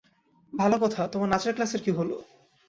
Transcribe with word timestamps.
ভালো 0.53 0.75
কথা, 0.79 1.01
তোমার 1.07 1.29
নাচের 1.29 1.53
ক্লাসের 1.55 1.81
কী 1.85 1.91
হলো? 1.91 2.15